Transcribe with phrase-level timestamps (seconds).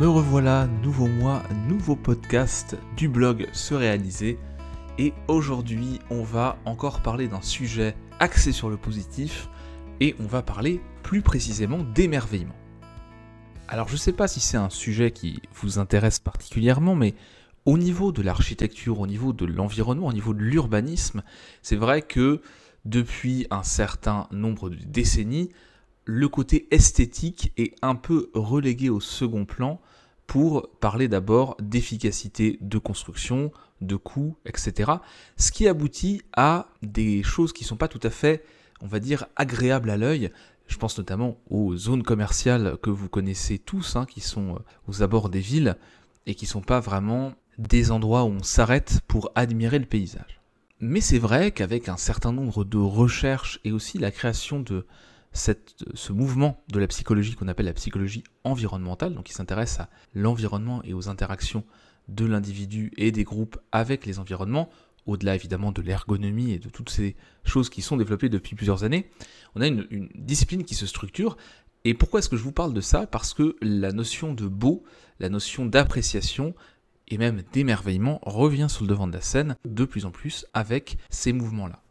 [0.00, 4.38] Me revoilà, nouveau mois, nouveau podcast du blog Se réaliser.
[4.98, 9.48] Et aujourd'hui, on va encore parler d'un sujet axé sur le positif
[10.00, 12.56] et on va parler plus précisément d'émerveillement.
[13.68, 17.14] Alors je ne sais pas si c'est un sujet qui vous intéresse particulièrement, mais
[17.66, 21.22] au niveau de l'architecture, au niveau de l'environnement, au niveau de l'urbanisme,
[21.60, 22.40] c'est vrai que
[22.86, 25.50] depuis un certain nombre de décennies,
[26.04, 29.80] le côté esthétique est un peu relégué au second plan
[30.26, 34.92] pour parler d'abord d'efficacité de construction, de coûts, etc.
[35.36, 38.44] Ce qui aboutit à des choses qui ne sont pas tout à fait,
[38.80, 40.30] on va dire, agréables à l'œil.
[40.66, 45.02] Je pense notamment aux zones commerciales que vous connaissez tous, hein, qui sont euh, aux
[45.02, 45.76] abords des villes
[46.26, 50.40] et qui ne sont pas vraiment des endroits où on s'arrête pour admirer le paysage.
[50.80, 54.86] Mais c'est vrai qu'avec un certain nombre de recherches et aussi la création de
[55.32, 60.82] ce mouvement de la psychologie qu'on appelle la psychologie environnementale, donc qui s'intéresse à l'environnement
[60.84, 61.64] et aux interactions
[62.08, 64.68] de l'individu et des groupes avec les environnements,
[65.06, 69.10] au-delà évidemment de l'ergonomie et de toutes ces choses qui sont développées depuis plusieurs années,
[69.54, 71.36] on a une, discipline qui se structure.
[71.84, 73.06] Et pourquoi est-ce que je vous parle de ça?
[73.06, 74.84] Parce que la notion de beau,
[75.18, 76.54] la notion d'appréciation
[77.08, 80.96] et même d'émerveillement revient sur le devant de la scène de plus en plus avec
[81.10, 81.82] ces mouvements-là.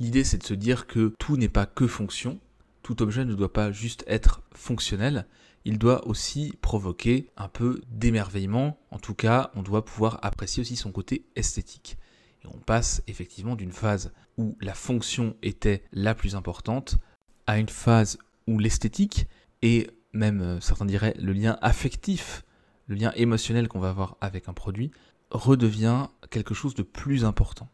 [0.00, 2.40] L'idée c'est de se dire que tout n'est pas que fonction,
[2.84, 5.26] tout objet ne doit pas juste être fonctionnel,
[5.64, 8.78] il doit aussi provoquer un peu d'émerveillement.
[8.90, 11.96] En tout cas, on doit pouvoir apprécier aussi son côté esthétique.
[12.44, 16.98] Et on passe effectivement d'une phase où la fonction était la plus importante
[17.46, 19.26] à une phase où l'esthétique
[19.62, 22.44] et même euh, certains diraient le lien affectif,
[22.86, 24.90] le lien émotionnel qu'on va avoir avec un produit
[25.30, 27.70] redevient quelque chose de plus important.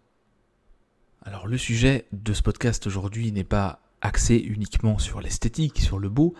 [1.23, 6.09] Alors le sujet de ce podcast aujourd'hui n'est pas axé uniquement sur l'esthétique, sur le
[6.09, 6.35] beau,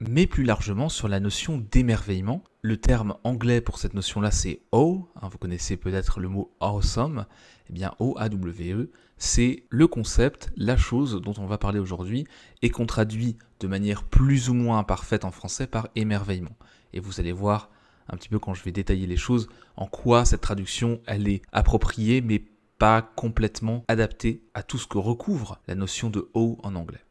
[0.00, 2.42] mais plus largement sur la notion d'émerveillement.
[2.62, 5.08] Le terme anglais pour cette notion-là, c'est O.
[5.16, 7.26] Hein, vous connaissez peut-être le mot awesome.
[7.70, 12.26] Eh bien, O-A-W-E, c'est le concept, la chose dont on va parler aujourd'hui
[12.62, 16.56] et qu'on traduit de manière plus ou moins parfaite en français par émerveillement.
[16.92, 17.70] Et vous allez voir
[18.08, 21.42] un petit peu quand je vais détailler les choses en quoi cette traduction, elle est
[21.52, 22.44] appropriée mais
[22.78, 27.05] pas complètement adaptée à tout ce que recouvre la notion de O en anglais.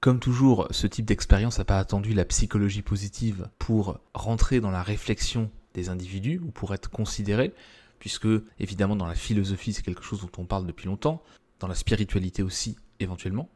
[0.00, 4.84] Comme toujours, ce type d'expérience n'a pas attendu la psychologie positive pour rentrer dans la
[4.84, 7.52] réflexion des individus ou pour être considéré,
[7.98, 8.28] puisque
[8.60, 11.20] évidemment dans la philosophie c'est quelque chose dont on parle depuis longtemps,
[11.58, 13.48] dans la spiritualité aussi éventuellement.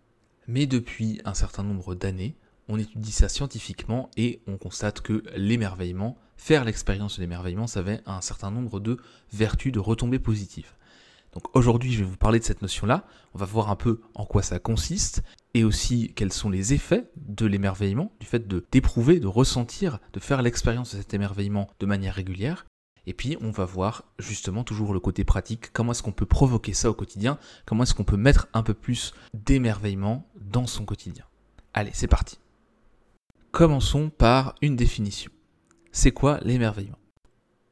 [0.48, 2.34] Mais depuis un certain nombre d'années,
[2.66, 8.00] on étudie ça scientifiquement et on constate que l'émerveillement, faire l'expérience de l'émerveillement, ça avait
[8.04, 8.97] un certain nombre de
[9.32, 10.72] vertus, de retombées positives.
[11.34, 13.06] Donc aujourd'hui, je vais vous parler de cette notion-là.
[13.32, 15.22] On va voir un peu en quoi ça consiste
[15.54, 20.20] et aussi quels sont les effets de l'émerveillement, du fait de d'éprouver, de ressentir, de
[20.20, 22.66] faire l'expérience de cet émerveillement de manière régulière.
[23.06, 26.72] Et puis on va voir justement toujours le côté pratique, comment est-ce qu'on peut provoquer
[26.72, 31.24] ça au quotidien, comment est-ce qu'on peut mettre un peu plus d'émerveillement dans son quotidien?
[31.74, 32.38] Allez, c'est parti.
[33.50, 35.32] Commençons par une définition.
[35.90, 36.98] C'est quoi l'émerveillement?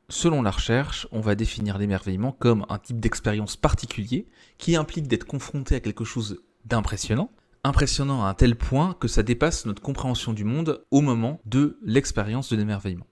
[0.09, 4.27] Selon la recherche, on va définir l'émerveillement comme un type d'expérience particulier
[4.59, 7.31] qui implique d'être confronté à quelque chose d'impressionnant,
[7.65, 11.79] impressionnant à un tel point que ça dépasse notre compréhension du monde au moment de
[11.83, 13.07] l'expérience de l'émerveillement.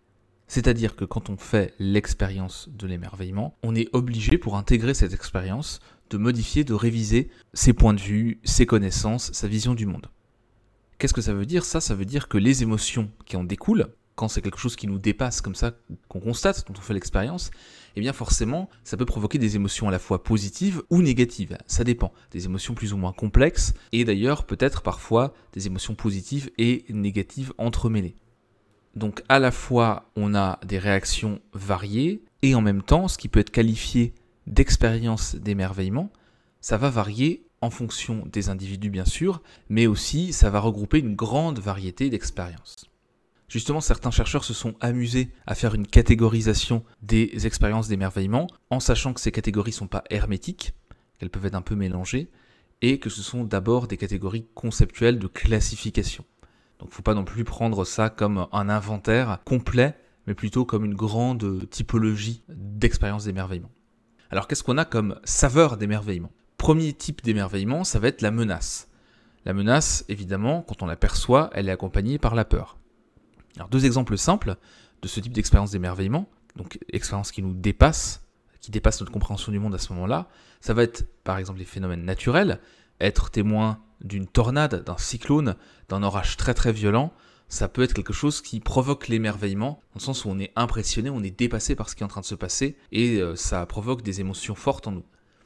[0.47, 5.81] C'est-à-dire que quand on fait l'expérience de l'émerveillement, on est obligé pour intégrer cette expérience
[6.09, 10.07] de modifier, de réviser ses points de vue, ses connaissances, sa vision du monde.
[10.97, 11.67] Qu'est-ce que ça veut dire?
[11.67, 14.89] Ça, ça veut dire que les émotions qui en découlent, quand c'est quelque chose qui
[14.89, 15.73] nous dépasse comme ça,
[16.09, 17.53] qu'on constate, dont on fait l'expérience,
[17.95, 21.57] eh bien forcément, ça peut provoquer des émotions à la fois positives ou négatives.
[21.69, 22.13] Ça dépend.
[22.33, 27.53] Des émotions plus ou moins complexes, et d'ailleurs peut-être parfois des émotions positives et négatives
[27.59, 28.17] entremêlées.
[28.97, 33.29] Donc à la fois, on a des réactions variées, et en même temps, ce qui
[33.29, 34.15] peut être qualifié
[34.49, 36.11] d'expérience d'émerveillement,
[36.61, 41.15] ça va varier en fonction des individus bien sûr, mais aussi ça va regrouper une
[41.15, 42.89] grande variété d'expériences.
[43.49, 49.15] Justement, certains chercheurs se sont amusés à faire une catégorisation des expériences d'émerveillement, en sachant
[49.15, 50.75] que ces catégories ne sont pas hermétiques,
[51.19, 52.31] qu'elles peuvent être un peu mélangées,
[52.83, 56.25] et que ce sont d'abord des catégories conceptuelles de classification.
[56.79, 59.97] Donc il ne faut pas non plus prendre ça comme un inventaire complet,
[60.27, 63.71] mais plutôt comme une grande typologie d'expériences d'émerveillement.
[64.31, 66.31] Alors qu'est-ce qu'on a comme saveur d'émerveillement?
[66.59, 68.89] Premier type d'émerveillement, ça va être la menace.
[69.45, 72.78] La menace, évidemment, quand on l'aperçoit, elle est accompagnée par la peur.
[73.71, 74.57] Deux exemples simples
[75.03, 78.23] de ce type d'expérience d'émerveillement, donc expérience qui nous dépasse,
[78.61, 80.29] qui dépasse notre compréhension du monde à ce moment-là,
[80.61, 82.61] ça va être par exemple les phénomènes naturels,
[83.01, 85.57] être témoin d'une tornade, d'un cyclone,
[85.89, 87.13] d'un orage très très violent,
[87.49, 91.11] ça peut être quelque chose qui provoque l'émerveillement, dans le sens où on est impressionné,
[91.11, 93.65] on est dépassé par ce qui est en train de se passer, et euh, ça
[93.67, 95.05] provoque des émotions fortes en nous.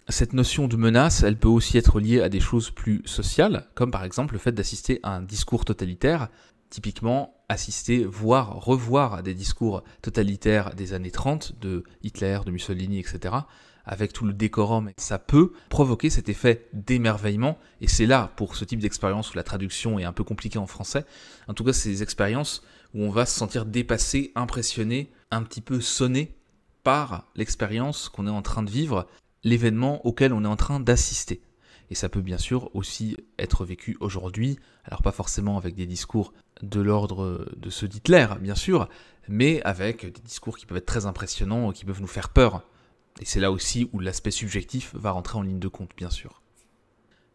[0.08, 3.92] Cette notion de menace, elle peut aussi être liée à des choses plus sociales, comme
[3.92, 6.28] par exemple le fait d'assister à un discours totalitaire,
[6.70, 13.34] typiquement assister, voire revoir des discours totalitaires des années 30 de Hitler, de Mussolini, etc.,
[13.84, 18.64] avec tout le décorum, ça peut provoquer cet effet d'émerveillement, et c'est là, pour ce
[18.64, 21.04] type d'expérience où la traduction est un peu compliquée en français,
[21.49, 22.62] en tout cas c'est des expériences
[22.94, 26.37] où on va se sentir dépassé, impressionné, un petit peu sonné
[26.84, 29.08] par l'expérience qu'on est en train de vivre,
[29.44, 31.43] l'événement auquel on est en train d'assister.
[31.92, 36.32] Et ça peut bien sûr aussi être vécu aujourd'hui, alors pas forcément avec des discours
[36.62, 38.88] de l'ordre de ceux d'Hitler, bien sûr,
[39.28, 42.66] mais avec des discours qui peuvent être très impressionnants, qui peuvent nous faire peur.
[43.20, 46.40] Et c'est là aussi où l'aspect subjectif va rentrer en ligne de compte, bien sûr.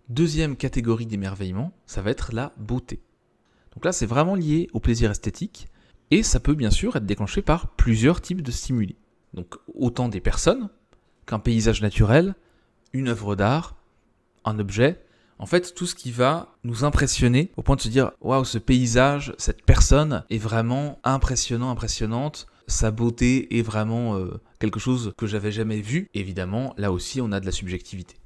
[0.10, 3.00] Deuxième catégorie d'émerveillement, ça va être la beauté.
[3.76, 5.68] Donc là, c'est vraiment lié au plaisir esthétique,
[6.10, 8.96] et ça peut bien sûr être déclenché par plusieurs types de stimuli.
[9.36, 10.72] Donc autant des personnes
[11.28, 12.34] qu'un paysage naturel,
[12.92, 13.76] une œuvre d'art,
[14.48, 15.04] un objet,
[15.40, 18.58] en fait tout ce qui va nous impressionner au point de se dire waouh ce
[18.58, 25.26] paysage, cette personne est vraiment impressionnant, impressionnante, sa beauté est vraiment euh, quelque chose que
[25.26, 26.10] j'avais jamais vu.
[26.14, 28.18] Évidemment, là aussi, on a de la subjectivité.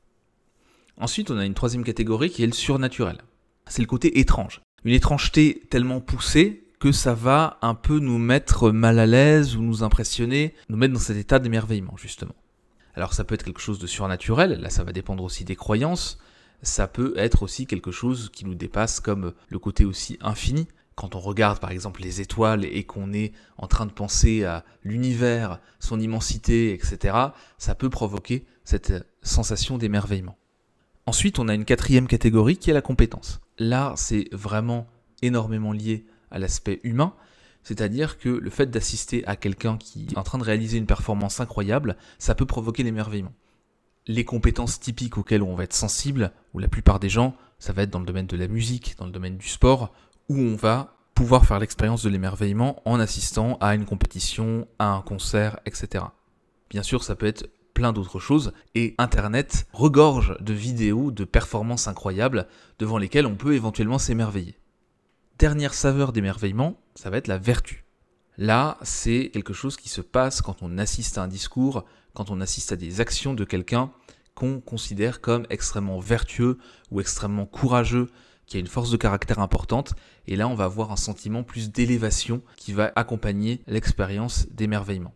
[0.98, 3.20] Ensuite, on a une troisième catégorie qui est le surnaturel.
[3.68, 4.62] C'est le côté étrange.
[4.84, 9.62] Une étrangeté tellement poussée que ça va un peu nous mettre mal à l'aise ou
[9.62, 12.34] nous impressionner, nous mettre dans cet état d'émerveillement, justement.
[12.96, 16.20] Alors ça peut être quelque chose de surnaturel, là ça va dépendre aussi des croyances,
[16.62, 21.16] ça peut être aussi quelque chose qui nous dépasse comme le côté aussi infini, quand
[21.16, 25.60] on regarde par exemple les étoiles et qu'on est en train de penser à l'univers,
[25.80, 27.16] son immensité, etc.,
[27.58, 30.38] ça peut provoquer cette sensation d'émerveillement.
[31.08, 33.42] Ensuite, on a une quatrième catégorie qui est la compétence.
[33.58, 34.88] Là, c'est vraiment
[35.22, 37.14] énormément lié à l'aspect humain,
[37.63, 41.40] c'est-à-dire que le fait d'assister à quelqu'un qui est en train de réaliser une performance
[41.40, 43.34] incroyable, ça peut provoquer l'émerveillement.
[44.08, 47.84] Les compétences typiques auxquelles on va être sensible, ou la plupart des gens, ça va
[47.84, 49.94] être dans le domaine de la musique, dans le domaine du sport,
[50.28, 55.02] où on va pouvoir faire l'expérience de l'émerveillement en assistant à une compétition, à un
[55.02, 56.06] concert, etc.
[56.69, 61.88] Bien sûr, ça peut être plein d'autres choses, et Internet regorge de vidéos de performances
[61.88, 62.48] incroyables
[62.80, 64.58] devant lesquelles on peut éventuellement s'émerveiller.
[65.42, 67.84] Dernière saveur d'émerveillement, ça va être la vertu.
[68.38, 71.84] Là, c'est quelque chose qui se passe quand on assiste à un discours,
[72.14, 73.92] quand on assiste à des actions de quelqu'un
[74.36, 76.60] qu'on considère comme extrêmement vertueux
[76.92, 78.12] ou extrêmement courageux,
[78.46, 79.96] qui a une force de caractère importante.
[80.28, 85.16] Et là, on va avoir un sentiment plus d'élévation qui va accompagner l'expérience d'émerveillement.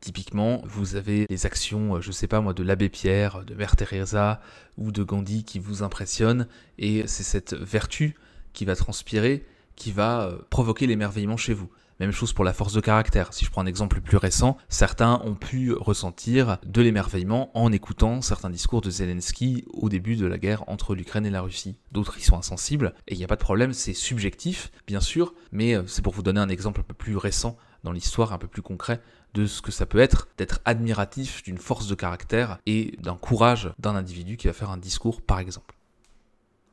[0.00, 3.76] Typiquement, vous avez les actions, euh, je sais pas moi, de l'abbé Pierre, de Mère
[3.76, 4.40] Teresa
[4.78, 6.48] ou de Gandhi qui vous impressionnent,
[6.78, 8.16] et c'est cette vertu
[8.54, 9.44] qui va transpirer,
[9.76, 11.70] qui va euh, provoquer l'émerveillement chez vous.
[11.98, 13.32] Même chose pour la force de caractère.
[13.32, 18.20] Si je prends un exemple plus récent, certains ont pu ressentir de l'émerveillement en écoutant
[18.20, 21.78] certains discours de Zelensky au début de la guerre entre l'Ukraine et la Russie.
[21.92, 25.32] D'autres y sont insensibles, et il n'y a pas de problème, c'est subjectif, bien sûr,
[25.52, 28.38] mais euh, c'est pour vous donner un exemple un peu plus récent dans l'histoire, un
[28.38, 29.00] peu plus concret
[29.32, 33.70] de ce que ça peut être d'être admiratif d'une force de caractère et d'un courage
[33.78, 35.74] d'un individu qui va faire un discours, par exemple.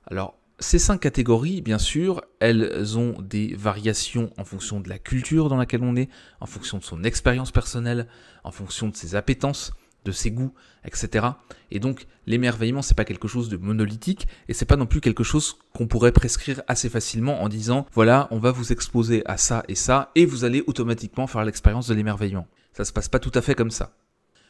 [0.06, 5.50] Alors, ces cinq catégories, bien sûr, elles ont des variations en fonction de la culture
[5.50, 8.08] dans laquelle on est, en fonction de son expérience personnelle,
[8.44, 9.74] en fonction de ses appétences,
[10.06, 10.54] de ses goûts,
[10.86, 11.27] etc.
[11.72, 15.24] Et donc l'émerveillement, c'est pas quelque chose de monolithique et c'est pas non plus quelque
[15.24, 19.63] chose qu'on pourrait prescrire assez facilement en disant voilà, on va vous exposer à ça
[19.68, 22.48] et ça et vous allez automatiquement faire l'expérience de l'émerveillement.
[22.74, 23.96] Ça se passe pas tout à fait comme ça.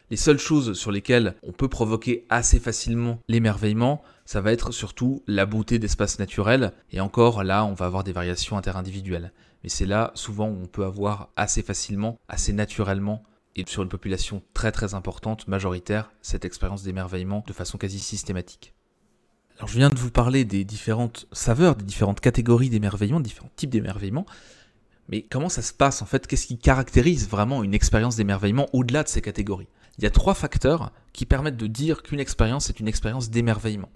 [0.09, 5.23] Les seules choses sur lesquelles on peut provoquer assez facilement l'émerveillement, ça va être surtout
[5.27, 9.31] la beauté d'espaces naturels, et encore là, on va avoir des variations interindividuelles.
[9.63, 13.23] Mais c'est là souvent où on peut avoir assez facilement, assez naturellement,
[13.55, 18.73] et sur une population très très importante, majoritaire, cette expérience d'émerveillement de façon quasi systématique.
[19.57, 23.69] Alors je viens de vous parler des différentes saveurs, des différentes catégories d'émerveillement, différents types
[23.69, 24.25] d'émerveillement.
[25.09, 26.25] Mais comment ça se passe en fait?
[26.25, 29.67] Qu'est-ce qui caractérise vraiment une expérience d'émerveillement au-delà de ces catégories?
[29.97, 33.89] Il y a trois facteurs qui permettent de dire qu'une expérience est une expérience d'émerveillement.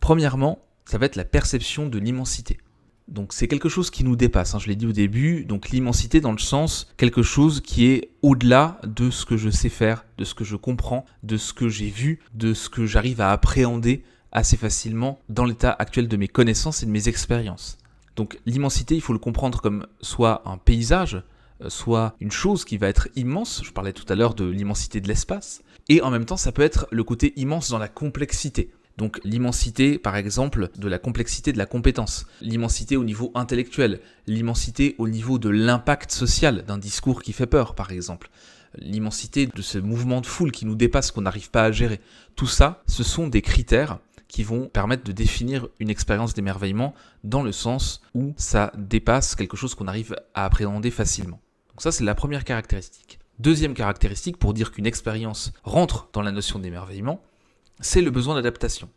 [0.00, 2.58] Premièrement, ça va être la perception de l'immensité.
[3.06, 6.22] Donc c'est quelque chose qui nous dépasse, hein, je l'ai dit au début, donc l'immensité
[6.22, 10.24] dans le sens quelque chose qui est au-delà de ce que je sais faire, de
[10.24, 14.04] ce que je comprends, de ce que j'ai vu, de ce que j'arrive à appréhender
[14.32, 17.76] assez facilement dans l'état actuel de mes connaissances et de mes expériences.
[18.16, 21.22] Donc l'immensité, il faut le comprendre comme soit un paysage,
[21.68, 25.08] soit une chose qui va être immense, je parlais tout à l'heure de l'immensité de
[25.08, 28.70] l'espace, et en même temps ça peut être le côté immense dans la complexité.
[28.96, 34.94] Donc l'immensité, par exemple, de la complexité de la compétence, l'immensité au niveau intellectuel, l'immensité
[34.98, 38.30] au niveau de l'impact social d'un discours qui fait peur, par exemple,
[38.78, 42.00] l'immensité de ce mouvement de foule qui nous dépasse, qu'on n'arrive pas à gérer.
[42.36, 43.98] Tout ça, ce sont des critères
[44.34, 49.56] qui vont permettre de définir une expérience d'émerveillement dans le sens où ça dépasse quelque
[49.56, 51.40] chose qu'on arrive à appréhender facilement.
[51.68, 53.20] Donc ça, c'est la première caractéristique.
[53.38, 57.22] Deuxième caractéristique pour dire qu'une expérience rentre dans la notion d'émerveillement,
[57.78, 58.88] c'est le besoin d'adaptation.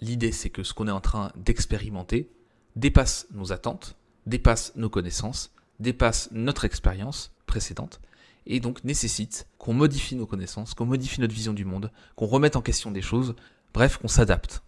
[0.00, 2.30] L'idée, c'est que ce qu'on est en train d'expérimenter
[2.74, 8.00] dépasse nos attentes, dépasse nos connaissances, dépasse notre expérience précédente,
[8.46, 12.56] et donc nécessite qu'on modifie nos connaissances, qu'on modifie notre vision du monde, qu'on remette
[12.56, 13.34] en question des choses,
[13.74, 14.62] bref, qu'on s'adapte.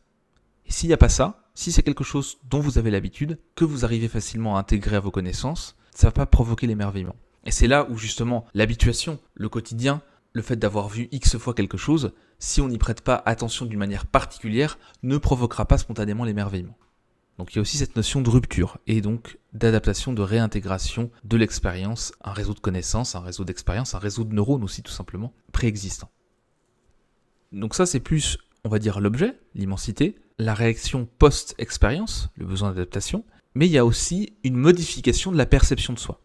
[0.73, 3.85] S'il n'y a pas ça, si c'est quelque chose dont vous avez l'habitude, que vous
[3.85, 7.15] arrivez facilement à intégrer à vos connaissances, ça ne va pas provoquer l'émerveillement.
[7.45, 10.01] Et c'est là où justement l'habituation, le quotidien,
[10.33, 13.79] le fait d'avoir vu X fois quelque chose, si on n'y prête pas attention d'une
[13.79, 16.79] manière particulière, ne provoquera pas spontanément l'émerveillement.
[17.37, 21.37] Donc il y a aussi cette notion de rupture et donc d'adaptation, de réintégration de
[21.37, 25.35] l'expérience, un réseau de connaissances, un réseau d'expérience, un réseau de neurones aussi tout simplement
[25.53, 26.09] préexistant.
[27.53, 33.25] Donc ça c'est plus, on va dire, l'objet, l'immensité, la réaction post-expérience, le besoin d'adaptation,
[33.55, 36.21] mais il y a aussi une modification de la perception de soi.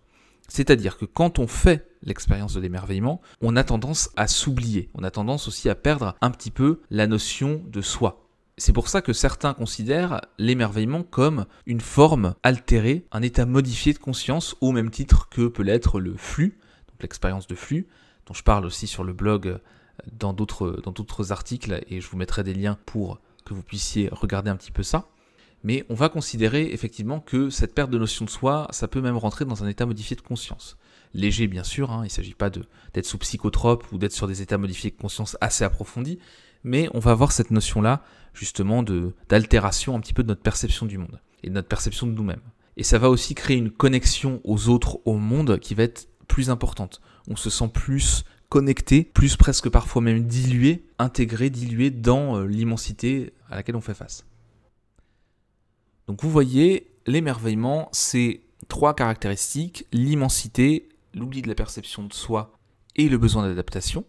[0.48, 5.12] C'est-à-dire que quand on fait l'expérience de l'émerveillement, on a tendance à s'oublier, on a
[5.12, 8.24] tendance aussi à perdre un petit peu la notion de soi.
[8.58, 14.00] C'est pour ça que certains considèrent l'émerveillement comme une forme altérée, un état modifié de
[14.00, 16.58] conscience, au même titre que peut l'être le flux,
[16.90, 17.88] donc l'expérience de flux,
[18.26, 19.60] dont je parle aussi sur le blog euh,
[20.12, 24.10] dans d'autres, dans d'autres articles, et je vous mettrai des liens pour que vous puissiez
[24.12, 25.08] regarder un petit peu ça.
[25.64, 29.18] Mais on va considérer effectivement que cette perte de notion de soi, ça peut même
[29.18, 30.78] rentrer dans un état modifié de conscience.
[31.14, 34.42] Léger bien sûr, hein, il ne s'agit pas d'être sous psychotrope ou d'être sur des
[34.42, 36.20] états modifiés de conscience assez approfondis,
[36.64, 38.84] mais on va avoir cette notion-là, justement,
[39.30, 42.42] d'altération un petit peu de notre perception du monde et de notre perception de nous-mêmes.
[42.76, 46.50] Et ça va aussi créer une connexion aux autres, au monde, qui va être plus
[46.50, 47.02] importante.
[47.28, 53.34] On se sent plus connecté, plus presque parfois même dilué, intégré, dilué dans euh, l'immensité
[53.50, 54.26] à laquelle on fait face.
[56.08, 62.58] Donc vous voyez, l'émerveillement, c'est trois caractéristiques, l'immensité, l'oubli de la perception de soi
[62.96, 64.06] et le besoin d'adaptation.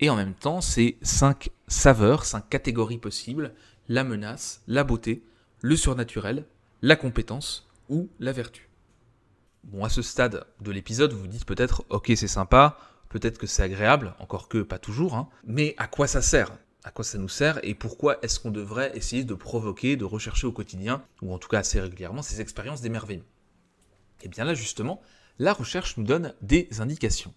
[0.00, 3.54] Et en même temps, c'est cinq saveurs, cinq catégories possibles,
[3.88, 5.22] la menace, la beauté,
[5.60, 6.46] le surnaturel,
[6.82, 8.68] la compétence ou la vertu.
[9.64, 13.46] Bon, à ce stade de l'épisode, vous vous dites peut-être, ok, c'est sympa, peut-être que
[13.46, 16.52] c'est agréable, encore que pas toujours, hein, mais à quoi ça sert?
[16.84, 20.46] À quoi ça nous sert et pourquoi est-ce qu'on devrait essayer de provoquer, de rechercher
[20.46, 23.24] au quotidien, ou en tout cas assez régulièrement, ces expériences d'émerveillement
[24.20, 25.00] Et eh bien là, justement,
[25.38, 27.32] la recherche nous donne des indications.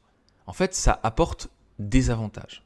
[0.48, 1.50] En fait, ça apporte
[1.80, 2.66] des avantages.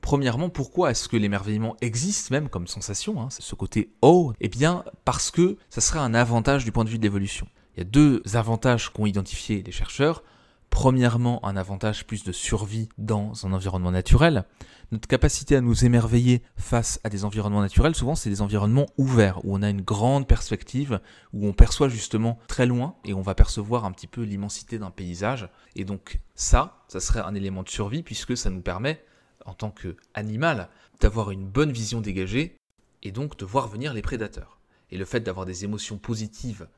[0.00, 4.48] Premièrement, pourquoi est-ce que l'émerveillement existe même comme sensation, hein, c'est ce côté oh Eh
[4.48, 7.48] bien, parce que ça serait un avantage du point de vue de l'évolution.
[7.74, 10.22] Il y a deux avantages qu'ont identifié les chercheurs.
[10.70, 14.44] Premièrement, un avantage plus de survie dans un environnement naturel.
[14.92, 19.44] Notre capacité à nous émerveiller face à des environnements naturels, souvent c'est des environnements ouverts,
[19.44, 21.00] où on a une grande perspective,
[21.32, 24.90] où on perçoit justement très loin, et on va percevoir un petit peu l'immensité d'un
[24.90, 25.48] paysage.
[25.76, 29.04] Et donc ça, ça serait un élément de survie, puisque ça nous permet,
[29.44, 30.68] en tant qu'animal,
[31.00, 32.56] d'avoir une bonne vision dégagée,
[33.02, 34.58] et donc de voir venir les prédateurs.
[34.90, 36.68] Et le fait d'avoir des émotions positives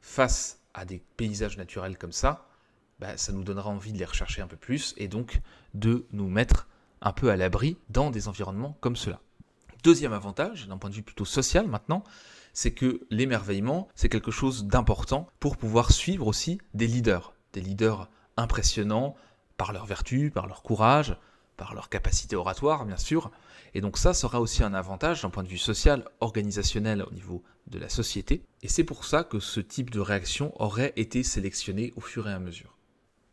[0.00, 2.47] face à des paysages naturels comme ça,
[2.98, 5.40] bah, ça nous donnera envie de les rechercher un peu plus et donc
[5.74, 6.68] de nous mettre
[7.00, 9.20] un peu à l'abri dans des environnements comme cela.
[9.84, 12.02] Deuxième avantage, d'un point de vue plutôt social maintenant,
[12.52, 18.10] c'est que l'émerveillement, c'est quelque chose d'important pour pouvoir suivre aussi des leaders, des leaders
[18.36, 19.14] impressionnants
[19.56, 21.16] par leur vertu, par leur courage,
[21.56, 23.30] par leur capacité oratoire, bien sûr.
[23.74, 27.42] Et donc ça sera aussi un avantage d'un point de vue social, organisationnel au niveau
[27.66, 28.42] de la société.
[28.62, 32.32] Et c'est pour ça que ce type de réaction aurait été sélectionné au fur et
[32.32, 32.77] à mesure.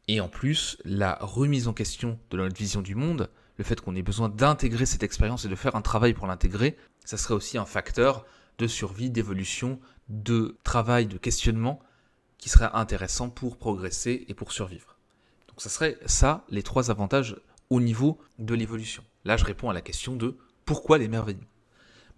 [0.08, 3.96] Et en plus, la remise en question de notre vision du monde, le fait qu'on
[3.96, 7.58] ait besoin d'intégrer cette expérience et de faire un travail pour l'intégrer, ça serait aussi
[7.58, 8.26] un facteur
[8.58, 11.80] de survie, d'évolution, de travail, de questionnement
[12.38, 14.98] qui serait intéressant pour progresser et pour survivre.
[15.48, 17.38] Donc ça serait ça les trois avantages
[17.70, 19.04] au niveau de l'évolution.
[19.24, 21.48] Là, je réponds à la question de pourquoi l'émerveillement.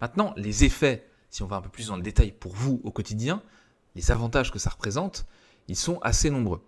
[0.00, 2.90] Maintenant, les effets, si on va un peu plus dans le détail pour vous au
[2.90, 3.42] quotidien,
[3.94, 5.26] les avantages que ça représente,
[5.68, 6.62] ils sont assez nombreux.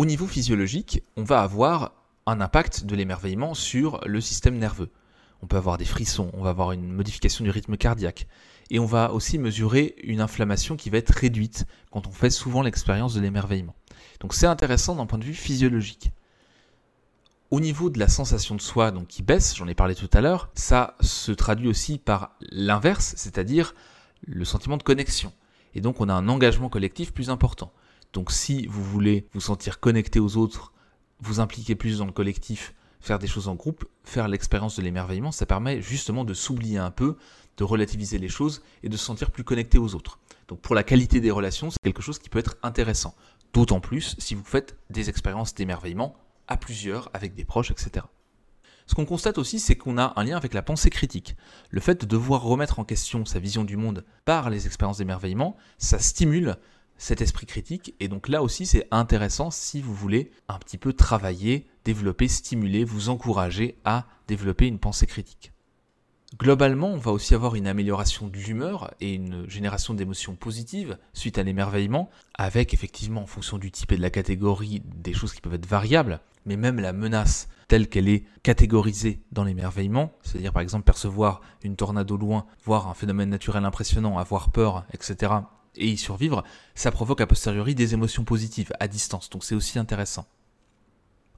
[0.00, 1.92] Au niveau physiologique, on va avoir
[2.24, 4.88] un impact de l'émerveillement sur le système nerveux.
[5.42, 8.26] On peut avoir des frissons, on va avoir une modification du rythme cardiaque,
[8.70, 12.62] et on va aussi mesurer une inflammation qui va être réduite quand on fait souvent
[12.62, 13.74] l'expérience de l'émerveillement.
[14.20, 16.12] Donc c'est intéressant d'un point de vue physiologique.
[17.50, 20.22] Au niveau de la sensation de soi, donc qui baisse, j'en ai parlé tout à
[20.22, 23.74] l'heure, ça se traduit aussi par l'inverse, c'est-à-dire
[24.22, 25.30] le sentiment de connexion.
[25.74, 27.70] Et donc on a un engagement collectif plus important.
[28.12, 30.72] Donc si vous voulez vous sentir connecté aux autres,
[31.20, 35.32] vous impliquer plus dans le collectif, faire des choses en groupe, faire l'expérience de l'émerveillement,
[35.32, 37.16] ça permet justement de s'oublier un peu,
[37.56, 40.18] de relativiser les choses et de se sentir plus connecté aux autres.
[40.48, 43.14] Donc pour la qualité des relations, c'est quelque chose qui peut être intéressant.
[43.52, 46.16] D'autant plus si vous faites des expériences d'émerveillement
[46.48, 48.06] à plusieurs, avec des proches, etc.
[48.86, 51.36] Ce qu'on constate aussi, c'est qu'on a un lien avec la pensée critique.
[51.70, 55.56] Le fait de devoir remettre en question sa vision du monde par les expériences d'émerveillement,
[55.78, 56.56] ça stimule
[57.00, 57.94] cet esprit critique.
[57.98, 62.84] Et donc là aussi, c'est intéressant si vous voulez un petit peu travailler, développer, stimuler,
[62.84, 65.52] vous encourager à développer une pensée critique.
[66.38, 71.38] Globalement, on va aussi avoir une amélioration de l'humeur et une génération d'émotions positives suite
[71.38, 75.40] à l'émerveillement, avec effectivement en fonction du type et de la catégorie des choses qui
[75.40, 80.62] peuvent être variables, mais même la menace telle qu'elle est catégorisée dans l'émerveillement, c'est-à-dire par
[80.62, 85.32] exemple percevoir une tornade au loin, voir un phénomène naturel impressionnant, avoir peur, etc.,
[85.76, 89.78] et y survivre, ça provoque a posteriori des émotions positives à distance, donc c'est aussi
[89.78, 90.26] intéressant.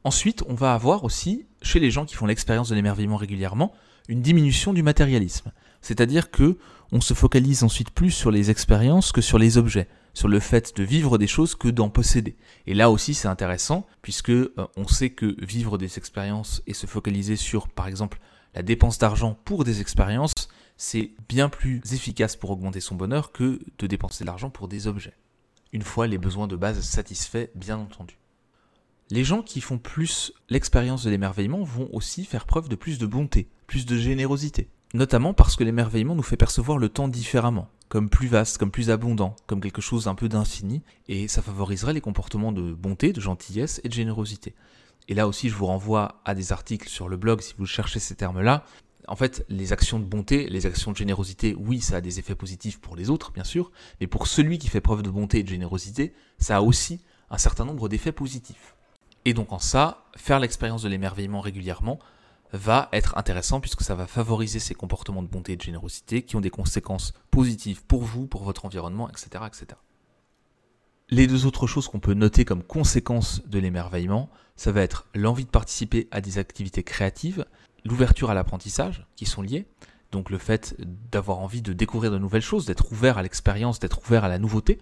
[0.04, 3.72] Ensuite, on va avoir aussi, chez les gens qui font l'expérience de l'émerveillement régulièrement,
[4.08, 5.52] une diminution du matérialisme.
[5.80, 6.58] C'est-à-dire que
[6.90, 10.76] on se focalise ensuite plus sur les expériences que sur les objets, sur le fait
[10.76, 12.36] de vivre des choses que d'en posséder.
[12.66, 16.86] Et là aussi c'est intéressant puisque euh, on sait que vivre des expériences et se
[16.86, 18.20] focaliser sur par exemple
[18.54, 20.34] la dépense d'argent pour des expériences,
[20.82, 24.88] c'est bien plus efficace pour augmenter son bonheur que de dépenser de l'argent pour des
[24.88, 25.14] objets.
[25.72, 28.18] Une fois les besoins de base satisfaits, bien entendu.
[29.08, 33.06] Les gens qui font plus l'expérience de l'émerveillement vont aussi faire preuve de plus de
[33.06, 34.70] bonté, plus de générosité.
[34.92, 38.90] Notamment parce que l'émerveillement nous fait percevoir le temps différemment, comme plus vaste, comme plus
[38.90, 43.20] abondant, comme quelque chose un peu d'infini, et ça favoriserait les comportements de bonté, de
[43.20, 44.52] gentillesse et de générosité.
[45.08, 47.98] Et là aussi, je vous renvoie à des articles sur le blog si vous cherchez
[47.98, 48.64] ces termes-là.
[49.08, 52.34] En fait, les actions de bonté, les actions de générosité, oui, ça a des effets
[52.34, 55.42] positifs pour les autres, bien sûr, mais pour celui qui fait preuve de bonté et
[55.42, 58.76] de générosité, ça a aussi un certain nombre d'effets positifs.
[59.24, 61.98] Et donc en ça, faire l'expérience de l'émerveillement régulièrement
[62.52, 66.36] va être intéressant puisque ça va favoriser ces comportements de bonté et de générosité qui
[66.36, 69.44] ont des conséquences positives pour vous, pour votre environnement, etc.
[69.46, 69.66] etc.
[71.08, 75.44] Les deux autres choses qu'on peut noter comme conséquences de l'émerveillement, ça va être l'envie
[75.44, 77.46] de participer à des activités créatives,
[77.84, 79.66] l'ouverture à l'apprentissage, qui sont liées,
[80.10, 80.76] donc le fait
[81.10, 84.38] d'avoir envie de découvrir de nouvelles choses, d'être ouvert à l'expérience, d'être ouvert à la
[84.38, 84.78] nouveauté,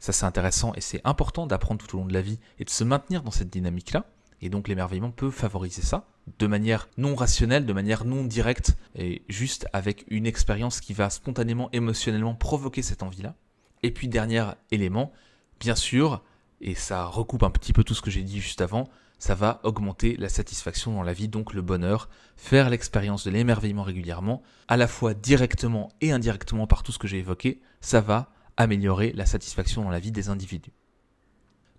[0.00, 2.70] ça, c'est intéressant et c'est important d'apprendre tout au long de la vie et de
[2.70, 4.06] se maintenir dans cette dynamique-là.
[4.40, 6.06] Et donc l'émerveillement peut favoriser ça
[6.38, 11.10] de manière non rationnelle, de manière non directe, et juste avec une expérience qui va
[11.10, 13.34] spontanément, émotionnellement provoquer cette envie-là.
[13.82, 15.12] Et puis dernier élément,
[15.58, 16.22] bien sûr,
[16.62, 18.88] et ça recoupe un petit peu tout ce que j'ai dit juste avant,
[19.20, 23.82] ça va augmenter la satisfaction dans la vie, donc le bonheur, faire l'expérience de l'émerveillement
[23.82, 28.32] régulièrement, à la fois directement et indirectement par tout ce que j'ai évoqué, ça va
[28.56, 30.72] améliorer la satisfaction dans la vie des individus.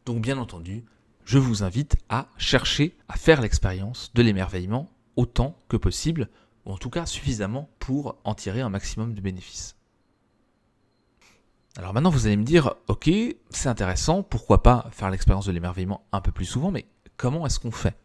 [0.06, 0.86] Donc bien entendu,
[1.26, 6.30] je vous invite à chercher à faire l'expérience de l'émerveillement autant que possible,
[6.66, 9.76] ou en tout cas suffisamment pour en tirer un maximum de bénéfices.
[11.76, 13.10] Alors maintenant vous allez me dire, ok,
[13.50, 16.86] c'est intéressant, pourquoi pas faire l'expérience de l'émerveillement un peu plus souvent, mais
[17.22, 17.96] comment est-ce qu'on fait?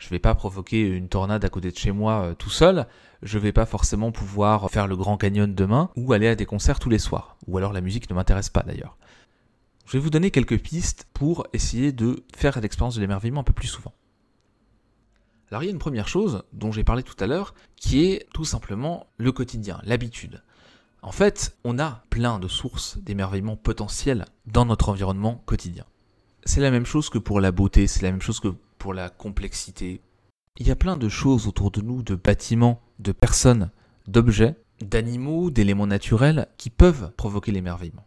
[0.00, 2.88] Je ne vais pas provoquer une tornade à côté de chez moi euh, tout seul.
[3.22, 6.44] Je ne vais pas forcément pouvoir faire le Grand Canyon demain ou aller à des
[6.44, 7.36] concerts tous les soirs.
[7.46, 8.98] Ou alors la musique ne m'intéresse pas d'ailleurs.
[9.86, 13.52] Je vais vous donner quelques pistes pour essayer de faire l'expérience de l'émerveillement un peu
[13.52, 13.92] plus souvent.
[15.50, 18.26] Alors il y a une première chose dont j'ai parlé tout à l'heure qui est
[18.34, 20.42] tout simplement le quotidien, l'habitude.
[21.02, 25.84] En fait, on a plein de sources d'émerveillement potentielles dans notre environnement quotidien.
[26.46, 29.08] C'est la même chose que pour la beauté, c'est la même chose que pour la
[29.08, 30.02] complexité.
[30.58, 33.70] Il y a plein de choses autour de nous, de bâtiments, de personnes,
[34.06, 38.04] d'objets, d'animaux, d'éléments naturels qui peuvent provoquer l'émerveillement.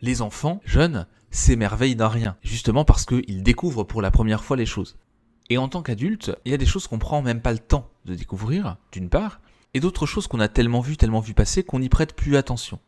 [0.00, 4.66] Les enfants, jeunes, s'émerveillent d'un rien, justement parce qu'ils découvrent pour la première fois les
[4.66, 4.96] choses.
[5.50, 7.90] Et en tant qu'adulte, il y a des choses qu'on prend même pas le temps
[8.06, 9.40] de découvrir, d'une part,
[9.72, 12.80] et d'autres choses qu'on a tellement vues, tellement vues passer qu'on n'y prête plus attention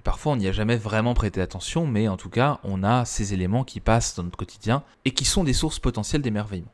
[0.00, 3.34] parfois, on n'y a jamais vraiment prêté attention, mais en tout cas, on a ces
[3.34, 6.72] éléments qui passent dans notre quotidien et qui sont des sources potentielles d'émerveillement.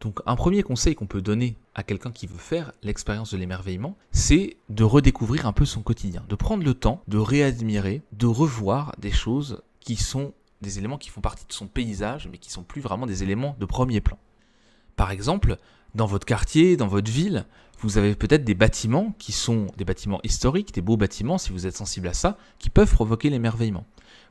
[0.00, 3.96] Donc un premier conseil qu'on peut donner à quelqu'un qui veut faire l'expérience de l'émerveillement,
[4.10, 8.94] c'est de redécouvrir un peu son quotidien, de prendre le temps de réadmirer, de revoir
[8.98, 12.64] des choses qui sont des éléments qui font partie de son paysage, mais qui sont
[12.64, 14.18] plus vraiment des éléments de premier plan.
[15.02, 15.56] Par exemple,
[15.96, 17.44] dans votre quartier, dans votre ville,
[17.80, 21.66] vous avez peut-être des bâtiments qui sont des bâtiments historiques, des beaux bâtiments, si vous
[21.66, 23.84] êtes sensible à ça, qui peuvent provoquer l'émerveillement.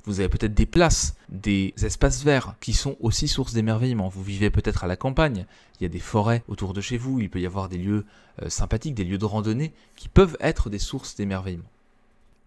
[0.06, 4.08] Vous avez peut-être des places, des espaces verts qui sont aussi source d'émerveillement.
[4.08, 5.46] Vous vivez peut-être à la campagne,
[5.78, 8.06] il y a des forêts autour de chez vous, il peut y avoir des lieux
[8.42, 11.70] euh, sympathiques, des lieux de randonnée qui peuvent être des sources d'émerveillement.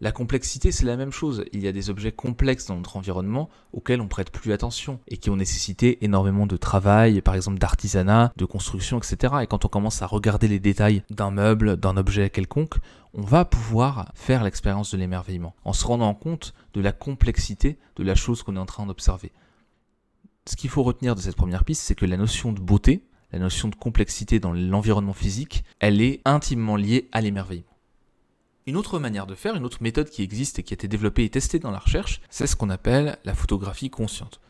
[0.00, 1.44] La complexité, c'est la même chose.
[1.52, 5.16] Il y a des objets complexes dans notre environnement auxquels on prête plus attention et
[5.16, 9.35] qui ont nécessité énormément de travail, par exemple d'artisanat, de construction, etc.
[9.42, 12.74] Et quand on commence à regarder les détails d'un meuble, d'un objet quelconque,
[13.14, 18.02] on va pouvoir faire l'expérience de l'émerveillement en se rendant compte de la complexité de
[18.02, 19.30] la chose qu'on est en train d'observer.
[20.46, 23.38] Ce qu'il faut retenir de cette première piste, c'est que la notion de beauté, la
[23.38, 27.73] notion de complexité dans l'environnement physique, elle est intimement liée à l'émerveillement.
[28.66, 31.24] Une autre manière de faire, une autre méthode qui existe et qui a été développée
[31.24, 34.40] et testée dans la recherche, c'est ce qu'on appelle la photographie consciente.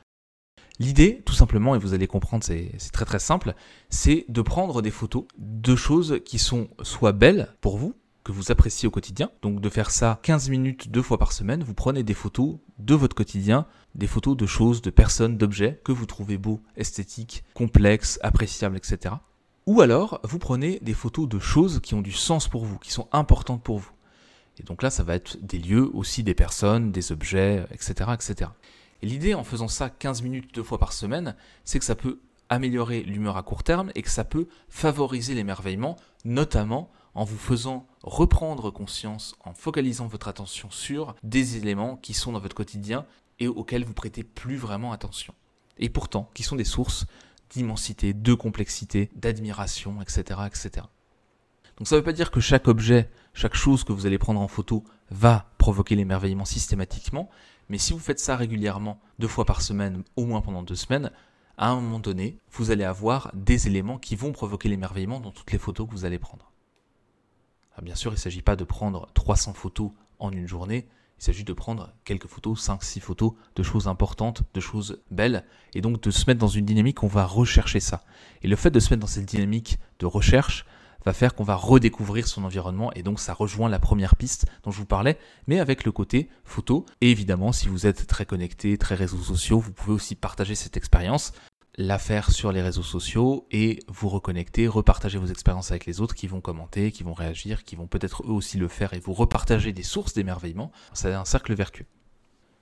[0.78, 3.54] L'idée, tout simplement, et vous allez comprendre, c'est très très simple,
[3.90, 8.52] c'est de prendre des photos de choses qui sont soit belles pour vous, que vous
[8.52, 9.30] appréciez au quotidien.
[9.42, 12.94] Donc de faire ça 15 minutes deux fois par semaine, vous prenez des photos de
[12.94, 18.20] votre quotidien, des photos de choses, de personnes, d'objets que vous trouvez beaux, esthétiques, complexes,
[18.22, 19.16] appréciables, etc.
[19.66, 22.92] Ou alors, vous prenez des photos de choses qui ont du sens pour vous, qui
[22.92, 23.90] sont importantes pour vous.
[24.58, 28.10] Et donc là, ça va être des lieux, aussi des personnes, des objets, etc.
[28.14, 28.50] etc.
[29.02, 32.20] Et l'idée en faisant ça 15 minutes deux fois par semaine, c'est que ça peut
[32.48, 37.86] améliorer l'humeur à court terme et que ça peut favoriser l'émerveillement, notamment en vous faisant
[38.02, 43.06] reprendre conscience, en focalisant votre attention sur des éléments qui sont dans votre quotidien
[43.38, 45.34] et auxquels vous prêtez plus vraiment attention.
[45.78, 47.06] Et pourtant, qui sont des sources
[47.50, 50.86] d'immensité, de complexité, d'admiration, etc., etc.
[51.78, 54.40] Donc ça ne veut pas dire que chaque objet, chaque chose que vous allez prendre
[54.40, 57.30] en photo va provoquer l'émerveillement systématiquement,
[57.68, 61.10] mais si vous faites ça régulièrement, deux fois par semaine, au moins pendant deux semaines,
[61.56, 65.52] à un moment donné, vous allez avoir des éléments qui vont provoquer l'émerveillement dans toutes
[65.52, 66.52] les photos que vous allez prendre.
[67.82, 70.86] bien sûr, il ne s'agit pas de prendre 300 photos en une journée,
[71.18, 75.80] il s'agit de prendre quelques photos, 5-6 photos de choses importantes, de choses belles, et
[75.80, 78.04] donc de se mettre dans une dynamique où on va rechercher ça.
[78.42, 80.66] Et le fait de se mettre dans cette dynamique de recherche,
[81.04, 84.70] va faire qu'on va redécouvrir son environnement et donc ça rejoint la première piste dont
[84.70, 86.86] je vous parlais, mais avec le côté photo.
[87.00, 90.76] Et évidemment, si vous êtes très connecté, très réseaux sociaux, vous pouvez aussi partager cette
[90.76, 91.32] expérience,
[91.76, 96.14] la faire sur les réseaux sociaux et vous reconnecter, repartager vos expériences avec les autres
[96.14, 99.12] qui vont commenter, qui vont réagir, qui vont peut-être eux aussi le faire et vous
[99.12, 100.70] repartager des sources d'émerveillement.
[100.92, 101.86] C'est un cercle vertueux.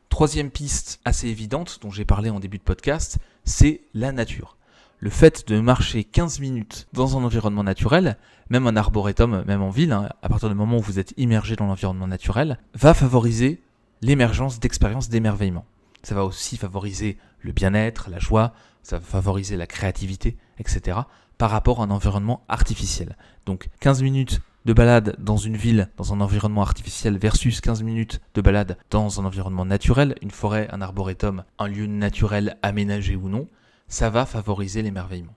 [0.08, 4.56] Troisième piste assez évidente dont j'ai parlé en début de podcast, c'est la nature
[5.02, 8.16] le fait de marcher 15 minutes dans un environnement naturel,
[8.50, 11.56] même un arboretum, même en ville, hein, à partir du moment où vous êtes immergé
[11.56, 13.60] dans l'environnement naturel, va favoriser
[14.00, 15.64] l'émergence d'expériences d'émerveillement.
[16.04, 18.52] Ça va aussi favoriser le bien-être, la joie,
[18.84, 21.00] ça va favoriser la créativité, etc.
[21.36, 23.16] par rapport à un environnement artificiel.
[23.44, 28.20] Donc 15 minutes de balade dans une ville, dans un environnement artificiel, versus 15 minutes
[28.34, 33.28] de balade dans un environnement naturel, une forêt, un arboretum, un lieu naturel aménagé ou
[33.28, 33.48] non,
[33.92, 35.34] ça va favoriser l'émerveillement.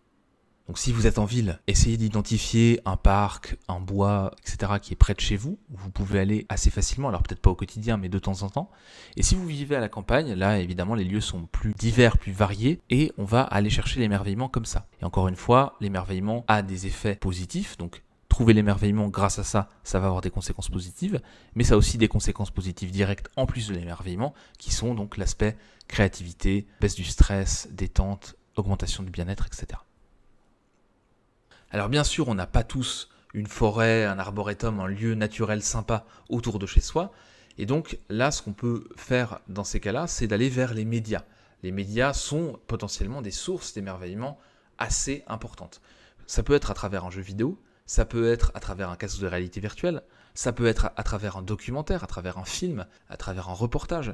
[0.67, 4.71] Donc si vous êtes en ville, essayez d'identifier un parc, un bois, etc.
[4.81, 7.55] qui est près de chez vous, vous pouvez aller assez facilement, alors peut-être pas au
[7.55, 8.71] quotidien, mais de temps en temps.
[9.17, 12.31] Et si vous vivez à la campagne, là évidemment les lieux sont plus divers, plus
[12.31, 14.87] variés, et on va aller chercher l'émerveillement comme ça.
[15.01, 19.67] Et encore une fois, l'émerveillement a des effets positifs, donc trouver l'émerveillement grâce à ça,
[19.83, 21.21] ça va avoir des conséquences positives,
[21.55, 25.17] mais ça a aussi des conséquences positives directes en plus de l'émerveillement, qui sont donc
[25.17, 25.57] l'aspect
[25.89, 29.79] créativité, baisse du stress, détente, augmentation du bien-être, etc.
[31.71, 36.05] Alors bien sûr, on n'a pas tous une forêt, un arboretum, un lieu naturel sympa
[36.29, 37.11] autour de chez soi.
[37.57, 41.23] Et donc là, ce qu'on peut faire dans ces cas-là, c'est d'aller vers les médias.
[41.63, 44.39] Les médias sont potentiellement des sources d'émerveillement
[44.77, 45.81] assez importantes.
[46.27, 49.19] Ça peut être à travers un jeu vidéo, ça peut être à travers un casque
[49.19, 50.01] de réalité virtuelle,
[50.33, 54.13] ça peut être à travers un documentaire, à travers un film, à travers un reportage,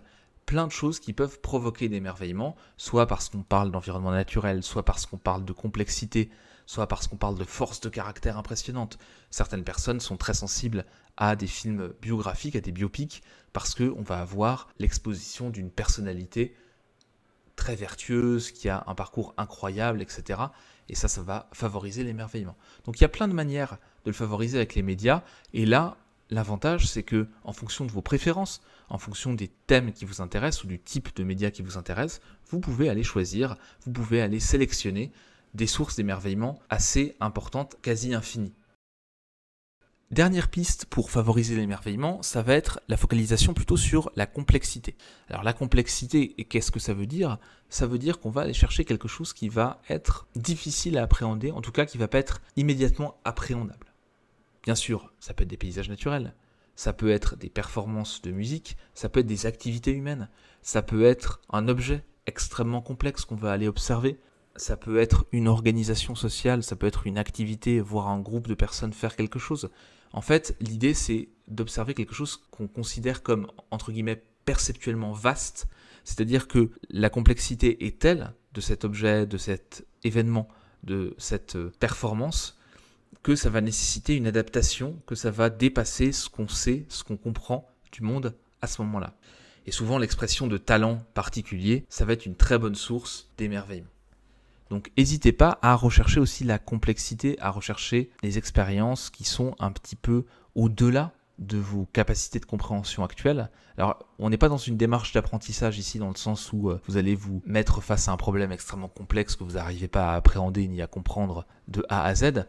[0.51, 5.05] plein de choses qui peuvent provoquer d'émerveillement, soit parce qu'on parle d'environnement naturel, soit parce
[5.05, 6.29] qu'on parle de complexité,
[6.65, 8.99] soit parce qu'on parle de force de caractère impressionnante.
[9.29, 10.85] Certaines personnes sont très sensibles
[11.15, 16.53] à des films biographiques, à des biopics, parce qu'on va avoir l'exposition d'une personnalité
[17.55, 20.37] très vertueuse, qui a un parcours incroyable, etc.
[20.89, 22.57] Et ça, ça va favoriser l'émerveillement.
[22.83, 25.95] Donc il y a plein de manières de le favoriser avec les médias, et là,
[26.31, 30.63] L'avantage, c'est que, en fonction de vos préférences, en fonction des thèmes qui vous intéressent
[30.63, 34.39] ou du type de médias qui vous intéresse, vous pouvez aller choisir, vous pouvez aller
[34.39, 35.11] sélectionner
[35.53, 38.53] des sources d'émerveillement assez importantes, quasi infinies.
[40.09, 44.95] Dernière piste pour favoriser l'émerveillement, ça va être la focalisation plutôt sur la complexité.
[45.29, 47.39] Alors la complexité, qu'est-ce que ça veut dire?
[47.69, 51.51] Ça veut dire qu'on va aller chercher quelque chose qui va être difficile à appréhender,
[51.51, 53.90] en tout cas qui va pas être immédiatement appréhendable.
[54.63, 56.35] Bien sûr, ça peut être des paysages naturels,
[56.75, 60.29] ça peut être des performances de musique, ça peut être des activités humaines,
[60.61, 64.19] ça peut être un objet extrêmement complexe qu'on va aller observer,
[64.55, 68.53] ça peut être une organisation sociale, ça peut être une activité, voire un groupe de
[68.53, 69.69] personnes faire quelque chose.
[70.13, 75.67] En fait, l'idée c'est d'observer quelque chose qu'on considère comme, entre guillemets, perceptuellement vaste,
[76.03, 80.47] c'est-à-dire que la complexité est telle de cet objet, de cet événement,
[80.83, 82.59] de cette performance,
[83.23, 87.17] que ça va nécessiter une adaptation, que ça va dépasser ce qu'on sait, ce qu'on
[87.17, 89.15] comprend du monde à ce moment-là.
[89.65, 93.89] Et souvent l'expression de talent particulier, ça va être une très bonne source d'émerveillement.
[94.69, 99.71] Donc n'hésitez pas à rechercher aussi la complexité, à rechercher les expériences qui sont un
[99.71, 103.49] petit peu au-delà de vos capacités de compréhension actuelles.
[103.77, 106.97] Alors, on n'est pas dans une démarche d'apprentissage ici, dans le sens où euh, vous
[106.97, 110.67] allez vous mettre face à un problème extrêmement complexe que vous n'arrivez pas à appréhender
[110.67, 112.45] ni à comprendre de A à Z.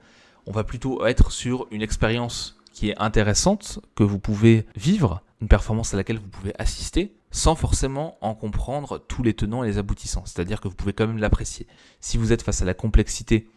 [0.47, 5.49] On va plutôt être sur une expérience qui est intéressante, que vous pouvez vivre, une
[5.49, 9.79] performance à laquelle vous pouvez assister, sans forcément en comprendre tous les tenants et les
[9.79, 10.25] aboutissants.
[10.25, 11.67] C'est-à-dire que vous pouvez quand même l'apprécier.
[12.01, 13.49] Si vous êtes face à la complexité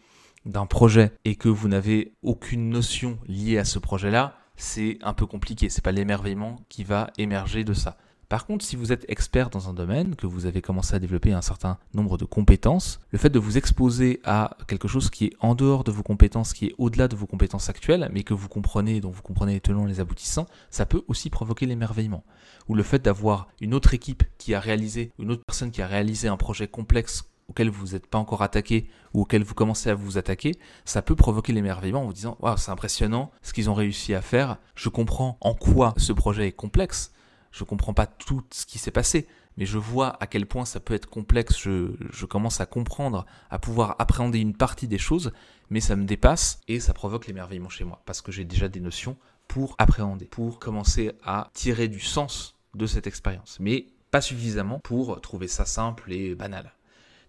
[0.44, 5.26] d'un projet et que vous n'avez aucune notion liée à ce projet-là, c'est un peu
[5.26, 5.68] compliqué.
[5.68, 7.96] C'est pas l'émerveillement qui va émerger de ça.
[8.28, 11.32] Par contre, si vous êtes expert dans un domaine, que vous avez commencé à développer
[11.32, 15.32] un certain nombre de compétences, le fait de vous exposer à quelque chose qui est
[15.40, 18.48] en dehors de vos compétences, qui est au-delà de vos compétences actuelles, mais que vous
[18.48, 22.24] comprenez, dont vous comprenez les les aboutissants, ça peut aussi provoquer l'émerveillement.
[22.68, 25.86] Ou le fait d'avoir une autre équipe qui a réalisé, une autre personne qui a
[25.86, 29.94] réalisé un projet complexe auquel vous n'êtes pas encore attaqué ou auquel vous commencez à
[29.94, 33.74] vous attaquer, ça peut provoquer l'émerveillement en vous disant Waouh, c'est impressionnant ce qu'ils ont
[33.74, 34.58] réussi à faire.
[34.74, 37.12] Je comprends en quoi ce projet est complexe.
[37.56, 40.66] Je ne comprends pas tout ce qui s'est passé, mais je vois à quel point
[40.66, 41.56] ça peut être complexe.
[41.58, 45.32] Je, commence à comprendre, à pouvoir appréhender une partie des choses,
[45.70, 48.80] mais ça me dépasse et ça provoque l'émerveillement chez moi parce que j'ai déjà des
[48.80, 49.16] notions
[49.48, 55.18] pour appréhender, pour commencer à tirer du sens de cette expérience, mais pas suffisamment pour
[55.22, 56.74] trouver ça simple et banal.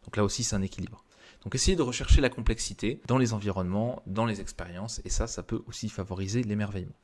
[0.03, 1.05] Donc là aussi, c'est un équilibre.
[1.45, 5.41] Donc essayez de rechercher la complexité dans les environnements, dans les expériences, et ça, ça
[5.41, 6.95] peut aussi favoriser l'émerveillement.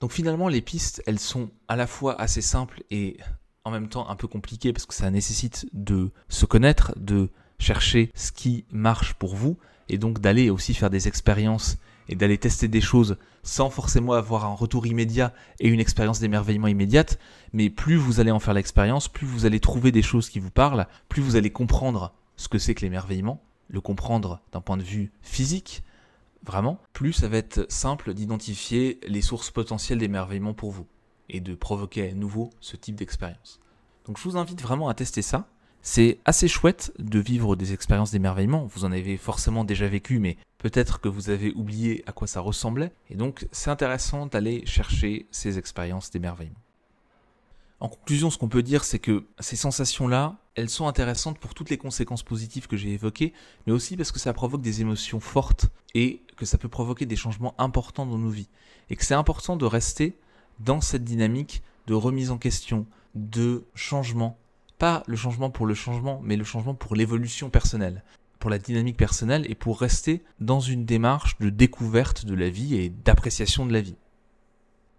[0.00, 3.16] Donc finalement, les pistes, elles sont à la fois assez simples et
[3.64, 8.10] en même temps un peu compliquées parce que ça nécessite de se connaître, de chercher
[8.14, 9.58] ce qui marche pour vous,
[9.88, 14.44] et donc d'aller aussi faire des expériences et d'aller tester des choses sans forcément avoir
[14.44, 17.18] un retour immédiat et une expérience d'émerveillement immédiate,
[17.52, 20.50] mais plus vous allez en faire l'expérience, plus vous allez trouver des choses qui vous
[20.50, 24.82] parlent, plus vous allez comprendre ce que c'est que l'émerveillement, le comprendre d'un point de
[24.82, 25.82] vue physique,
[26.44, 30.86] vraiment, plus ça va être simple d'identifier les sources potentielles d'émerveillement pour vous
[31.28, 33.60] et de provoquer à nouveau ce type d'expérience.
[34.06, 35.48] Donc je vous invite vraiment à tester ça.
[35.82, 38.66] C'est assez chouette de vivre des expériences d'émerveillement.
[38.66, 42.40] Vous en avez forcément déjà vécu, mais peut-être que vous avez oublié à quoi ça
[42.40, 42.92] ressemblait.
[43.10, 46.58] Et donc, c'est intéressant d'aller chercher ces expériences d'émerveillement.
[47.80, 51.70] En conclusion, ce qu'on peut dire, c'est que ces sensations-là, elles sont intéressantes pour toutes
[51.70, 53.32] les conséquences positives que j'ai évoquées,
[53.66, 57.16] mais aussi parce que ça provoque des émotions fortes et que ça peut provoquer des
[57.16, 58.48] changements importants dans nos vies.
[58.88, 60.16] Et que c'est important de rester
[60.60, 64.38] dans cette dynamique de remise en question, de changement,
[64.78, 68.04] pas le changement pour le changement, mais le changement pour l'évolution personnelle,
[68.38, 72.76] pour la dynamique personnelle et pour rester dans une démarche de découverte de la vie
[72.76, 73.96] et d'appréciation de la vie.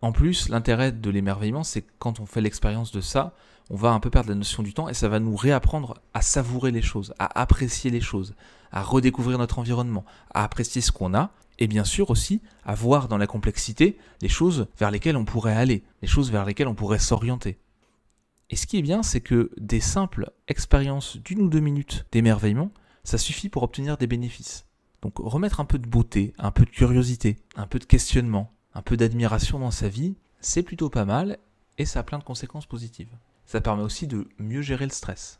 [0.01, 3.33] En plus, l'intérêt de l'émerveillement, c'est quand on fait l'expérience de ça,
[3.69, 6.21] on va un peu perdre la notion du temps et ça va nous réapprendre à
[6.21, 8.35] savourer les choses, à apprécier les choses,
[8.71, 13.07] à redécouvrir notre environnement, à apprécier ce qu'on a et bien sûr aussi à voir
[13.07, 16.75] dans la complexité les choses vers lesquelles on pourrait aller, les choses vers lesquelles on
[16.75, 17.59] pourrait s'orienter.
[18.49, 22.71] Et ce qui est bien, c'est que des simples expériences d'une ou deux minutes d'émerveillement,
[23.03, 24.65] ça suffit pour obtenir des bénéfices.
[25.01, 28.81] Donc remettre un peu de beauté, un peu de curiosité, un peu de questionnement, un
[28.81, 31.37] peu d'admiration dans sa vie, c'est plutôt pas mal
[31.77, 33.15] et ça a plein de conséquences positives.
[33.49, 35.39] Ça permet aussi de mieux gérer le stress.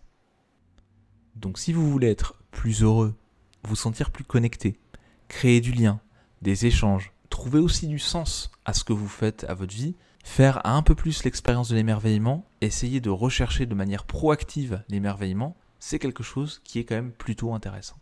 [1.36, 3.14] Donc si vous voulez être plus heureux,
[3.62, 4.80] vous sentir plus connecté,
[5.28, 6.02] créer du lien,
[6.42, 10.66] des échanges, trouver aussi du sens à ce que vous faites à votre vie, faire
[10.66, 16.24] un peu plus l'expérience de l'émerveillement, essayer de rechercher de manière proactive l'émerveillement, c'est quelque
[16.24, 18.00] chose qui est quand même plutôt intéressant.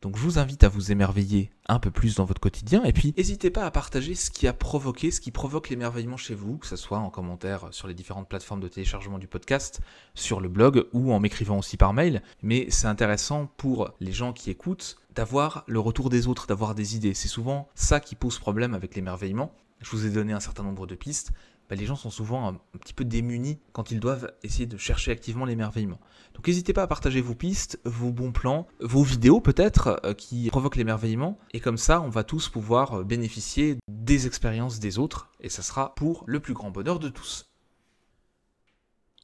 [0.00, 3.14] Donc je vous invite à vous émerveiller un peu plus dans votre quotidien et puis
[3.16, 6.68] n'hésitez pas à partager ce qui a provoqué, ce qui provoque l'émerveillement chez vous, que
[6.68, 9.80] ce soit en commentaire sur les différentes plateformes de téléchargement du podcast,
[10.14, 12.22] sur le blog ou en m'écrivant aussi par mail.
[12.42, 16.94] Mais c'est intéressant pour les gens qui écoutent d'avoir le retour des autres, d'avoir des
[16.94, 17.14] idées.
[17.14, 19.52] C'est souvent ça qui pose problème avec l'émerveillement.
[19.80, 21.32] Je vous ai donné un certain nombre de pistes.
[21.68, 25.10] Bah, les gens sont souvent un, petit peu démunis quand ils doivent essayer de chercher
[25.10, 26.00] activement l'émerveillement.
[26.34, 30.48] Donc n'hésitez pas à partager vos pistes, vos bons plans, vos vidéos peut-être euh, qui
[30.48, 35.30] provoquent l'émerveillement, et comme ça on va tous pouvoir euh, bénéficier des expériences des autres,
[35.40, 37.50] et ça sera pour le plus grand bonheur de tous.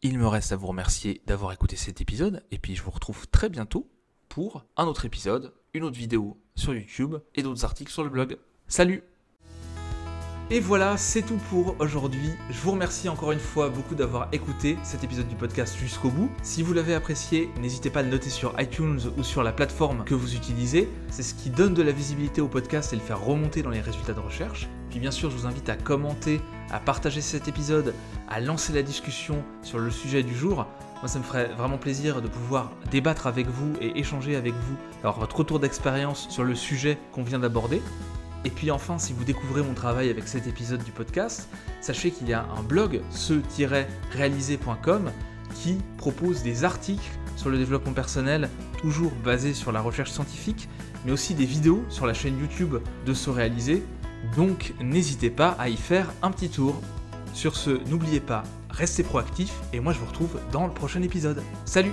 [0.03, 3.27] Il me reste à vous remercier d'avoir écouté cet épisode, et puis je vous retrouve
[3.29, 3.91] très bientôt
[4.29, 8.37] pour un autre épisode, une autre vidéo sur YouTube et d'autres articles sur le blog.
[8.67, 9.14] Salut
[10.51, 12.31] et voilà, c'est tout pour aujourd'hui.
[12.51, 16.31] Je vous remercie encore une fois beaucoup d'avoir écouté cet épisode du podcast jusqu'au bout.
[16.43, 20.05] Si vous l'avez apprécié, n'hésitez pas à le noter sur iTunes ou sur la plateforme
[20.05, 20.91] que vous utilisez.
[21.09, 23.81] C'est ce qui donne de la visibilité au podcast et le faire remonter dans les
[23.81, 24.69] résultats de recherche.
[24.91, 27.95] Puis bien sûr, je vous invite à commenter, à partager cet épisode,
[28.29, 30.67] à lancer la discussion sur le sujet du jour.
[31.01, 34.77] Moi, ça me ferait vraiment plaisir de pouvoir débattre avec vous et échanger avec vous,
[35.03, 37.81] votre retour d'expérience sur le sujet qu'on vient d'aborder.
[38.45, 41.49] Et puis enfin, si vous découvrez mon travail avec cet épisode du podcast,
[41.81, 45.11] sachez qu'il y a un blog, ce-réalisé.com,
[45.55, 50.69] qui propose des articles sur le développement personnel, toujours basés sur la recherche scientifique,
[51.05, 52.77] mais aussi des vidéos sur la chaîne YouTube
[53.07, 53.83] de Se Réaliser.
[54.37, 56.81] Donc n'hésitez pas à y faire un petit tour.
[57.33, 61.43] Sur ce, n'oubliez pas, restez proactifs et moi je vous retrouve dans le prochain épisode.
[61.65, 61.93] Salut